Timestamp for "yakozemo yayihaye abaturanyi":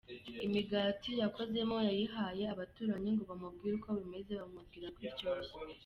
1.21-3.09